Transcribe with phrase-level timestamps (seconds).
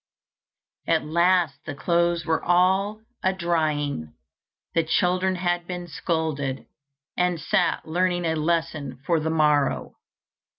[0.87, 4.15] At last the clothes were all a drying,
[4.73, 6.65] the children had been scolded,
[7.15, 9.93] and sat learning a lesson for the morrow.